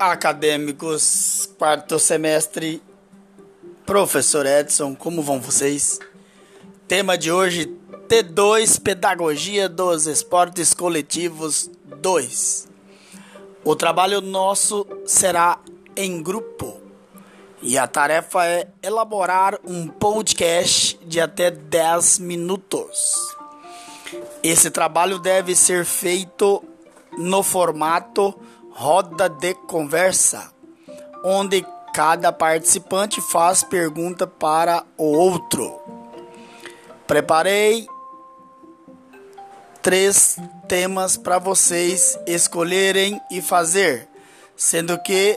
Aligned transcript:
acadêmicos, 0.00 1.50
quarto 1.58 1.98
semestre, 1.98 2.82
professor 3.84 4.46
Edson, 4.46 4.96
como 4.96 5.22
vão 5.22 5.38
vocês? 5.38 5.98
Tema 6.88 7.18
de 7.18 7.30
hoje: 7.30 7.66
T2 8.08 8.80
Pedagogia 8.80 9.68
dos 9.68 10.06
Esportes 10.06 10.72
Coletivos 10.72 11.70
2. 11.84 12.66
O 13.62 13.76
trabalho 13.76 14.22
nosso 14.22 14.86
será 15.04 15.58
em 15.94 16.22
grupo 16.22 16.80
e 17.60 17.76
a 17.76 17.86
tarefa 17.86 18.46
é 18.46 18.68
elaborar 18.82 19.58
um 19.62 19.86
podcast 19.86 20.98
de 21.04 21.20
até 21.20 21.50
10 21.50 22.20
minutos. 22.20 23.36
Esse 24.42 24.70
trabalho 24.70 25.18
deve 25.18 25.54
ser 25.54 25.84
feito 25.84 26.64
no 27.18 27.42
formato 27.42 28.34
roda 28.72 29.28
de 29.28 29.54
conversa, 29.54 30.52
onde 31.24 31.66
cada 31.92 32.32
participante 32.32 33.20
faz 33.20 33.62
pergunta 33.62 34.26
para 34.26 34.84
o 34.96 35.04
outro. 35.04 35.80
Preparei 37.06 37.86
três 39.82 40.36
temas 40.68 41.16
para 41.16 41.38
vocês 41.38 42.18
escolherem 42.26 43.20
e 43.30 43.42
fazer, 43.42 44.08
sendo 44.56 44.98
que 45.02 45.36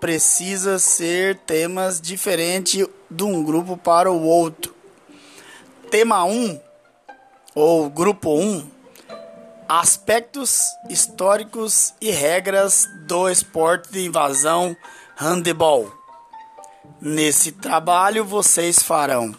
precisa 0.00 0.78
ser 0.78 1.38
temas 1.46 2.00
diferentes 2.00 2.86
de 3.10 3.24
um 3.24 3.42
grupo 3.44 3.76
para 3.76 4.10
o 4.10 4.22
outro. 4.22 4.74
Tema 5.90 6.24
1 6.24 6.30
um, 6.30 6.60
ou 7.54 7.88
grupo 7.88 8.34
1 8.34 8.42
um, 8.42 8.70
Aspectos 9.68 10.60
históricos 10.88 11.92
e 12.00 12.12
regras 12.12 12.88
do 13.08 13.28
esporte 13.28 13.90
de 13.90 14.06
invasão 14.06 14.76
handebol. 15.16 15.92
Nesse 17.00 17.50
trabalho 17.50 18.24
vocês 18.24 18.80
farão 18.80 19.34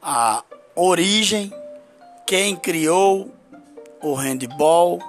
a 0.00 0.44
origem, 0.76 1.52
quem 2.24 2.54
criou 2.54 3.34
o 4.00 4.14
handball, 4.14 5.00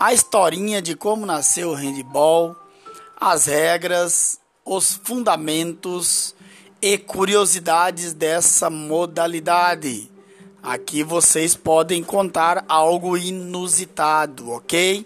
a 0.00 0.14
historinha 0.14 0.80
de 0.80 0.96
como 0.96 1.26
nasceu 1.26 1.70
o 1.70 1.74
handball, 1.74 2.56
as 3.20 3.44
regras, 3.44 4.40
os 4.64 4.94
fundamentos 4.94 6.34
e 6.80 6.96
curiosidades 6.96 8.14
dessa 8.14 8.70
modalidade. 8.70 10.11
Aqui 10.62 11.02
vocês 11.02 11.56
podem 11.56 12.04
contar 12.04 12.64
algo 12.68 13.18
inusitado, 13.18 14.52
ok? 14.52 15.04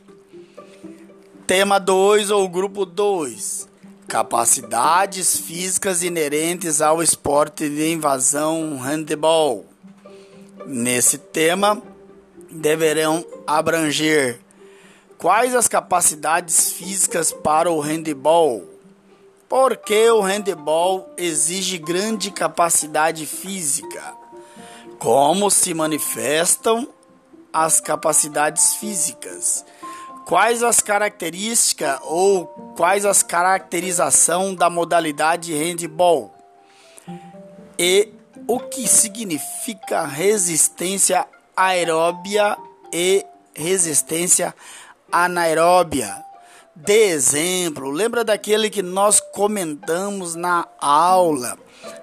Tema 1.46 1.80
2 1.80 2.30
ou 2.30 2.46
grupo 2.46 2.84
2: 2.84 3.66
Capacidades 4.06 5.38
físicas 5.38 6.02
inerentes 6.02 6.82
ao 6.82 7.02
esporte 7.02 7.70
de 7.70 7.90
invasão 7.90 8.78
handebol. 8.78 9.64
Nesse 10.66 11.16
tema, 11.16 11.82
deverão 12.50 13.24
abranger 13.46 14.38
quais 15.16 15.54
as 15.54 15.66
capacidades 15.66 16.70
físicas 16.70 17.32
para 17.32 17.70
o 17.70 17.80
handebol. 17.80 18.62
Porque 19.48 20.10
o 20.10 20.20
handebol 20.20 21.08
exige 21.16 21.78
grande 21.78 22.30
capacidade 22.30 23.24
física 23.24 24.25
como 25.06 25.52
se 25.52 25.72
manifestam 25.72 26.88
as 27.52 27.78
capacidades 27.78 28.74
físicas? 28.74 29.64
Quais 30.24 30.64
as 30.64 30.80
características 30.80 32.00
ou 32.02 32.46
quais 32.76 33.04
as 33.04 33.22
caracterização 33.22 34.52
da 34.52 34.68
modalidade 34.68 35.54
handball? 35.54 36.34
E 37.78 38.12
o 38.48 38.58
que 38.58 38.88
significa 38.88 40.04
resistência 40.04 41.24
aeróbia 41.56 42.56
e 42.92 43.24
resistência 43.54 44.52
anaeróbia? 45.12 46.25
De 46.76 46.92
exemplo, 46.92 47.90
lembra 47.90 48.22
daquele 48.22 48.68
que 48.68 48.82
nós 48.82 49.18
comentamos 49.18 50.34
na 50.34 50.68
aula? 50.78 51.56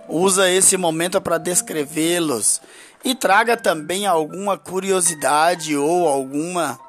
Usa 0.09 0.50
esse 0.50 0.75
momento 0.78 1.22
para 1.22 1.38
descrevê-los 1.38 2.59
e 3.06 3.13
traga 3.13 3.56
também 3.56 4.07
alguma 4.07 4.57
curiosidade 4.57 5.78
ou 5.78 6.07
alguma 6.07 6.79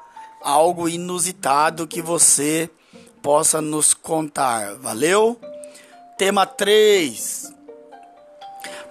algo 0.41 0.89
inusitado 0.89 1.85
que 1.85 2.01
você 2.01 2.71
possa 3.21 3.61
nos 3.61 3.93
contar. 3.93 4.73
Valeu? 4.77 5.39
Tema 6.17 6.47
3. 6.47 7.53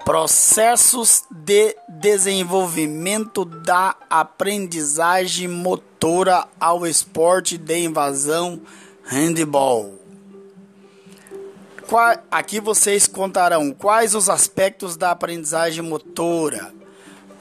Processos 0.05 1.25
de 1.33 1.77
desenvolvimento 1.89 3.45
da 3.45 3.97
aprendizagem 4.09 5.49
motora 5.49 6.47
ao 6.61 6.87
esporte 6.87 7.59
de 7.59 7.79
invasão 7.85 8.61
handball. 9.07 9.99
Aqui 12.31 12.61
vocês 12.61 13.07
contarão 13.07 13.73
quais 13.73 14.15
os 14.15 14.29
aspectos 14.29 14.97
da 14.97 15.11
aprendizagem 15.11 15.83
motora, 15.83 16.73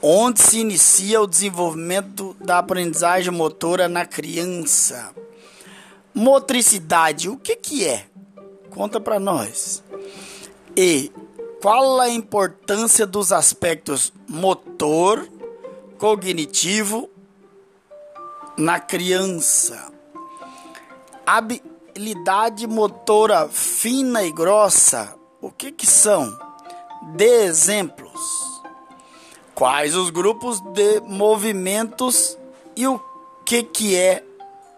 onde 0.00 0.40
se 0.40 0.58
inicia 0.58 1.20
o 1.20 1.26
desenvolvimento 1.26 2.36
da 2.40 2.58
aprendizagem 2.58 3.32
motora 3.32 3.88
na 3.88 4.04
criança. 4.06 5.10
Motricidade, 6.14 7.28
o 7.28 7.36
que 7.36 7.56
que 7.56 7.84
é? 7.84 8.06
Conta 8.70 9.00
para 9.00 9.18
nós. 9.18 9.82
E 10.76 11.10
qual 11.60 11.98
a 12.00 12.08
importância 12.08 13.06
dos 13.06 13.32
aspectos 13.32 14.12
motor, 14.28 15.26
cognitivo 15.98 17.08
na 18.56 18.78
criança? 18.78 19.93
Habilidade 21.26 22.66
motora 22.66 23.48
fina 23.48 24.22
e 24.22 24.30
grossa, 24.30 25.14
o 25.40 25.50
que 25.50 25.72
que 25.72 25.86
são? 25.86 26.36
Dê 27.14 27.44
exemplos. 27.44 28.20
Quais 29.54 29.94
os 29.94 30.10
grupos 30.10 30.60
de 30.60 31.00
movimentos 31.00 32.36
e 32.76 32.86
o 32.86 33.00
que, 33.44 33.62
que 33.62 33.96
é 33.96 34.24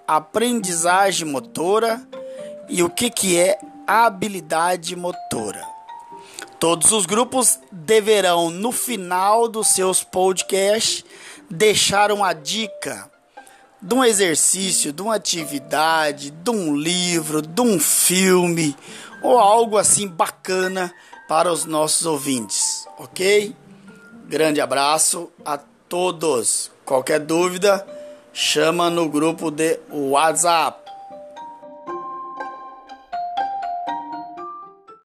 aprendizagem 0.06 1.26
motora 1.26 2.06
e 2.68 2.82
o 2.82 2.90
que, 2.90 3.10
que 3.10 3.38
é 3.38 3.58
habilidade 3.86 4.94
motora. 4.94 5.64
Todos 6.58 6.92
os 6.92 7.06
grupos 7.06 7.58
deverão, 7.70 8.50
no 8.50 8.72
final 8.72 9.48
dos 9.48 9.68
seus 9.68 10.02
podcasts, 10.02 11.04
deixar 11.50 12.10
uma 12.10 12.32
dica 12.32 13.10
de 13.86 13.94
um 13.94 14.04
exercício, 14.04 14.92
de 14.92 15.00
uma 15.00 15.14
atividade, 15.14 16.30
de 16.32 16.50
um 16.50 16.74
livro, 16.76 17.40
de 17.40 17.60
um 17.60 17.78
filme 17.78 18.76
ou 19.22 19.38
algo 19.38 19.78
assim 19.78 20.08
bacana 20.08 20.92
para 21.28 21.52
os 21.52 21.64
nossos 21.64 22.04
ouvintes, 22.04 22.86
ok? 22.98 23.54
Grande 24.26 24.60
abraço 24.60 25.30
a 25.44 25.56
todos. 25.88 26.68
Qualquer 26.84 27.20
dúvida, 27.20 27.86
chama 28.32 28.90
no 28.90 29.08
grupo 29.08 29.52
de 29.52 29.78
WhatsApp. 29.88 30.85